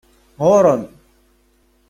Ɣuṛ-m! 0.47 0.83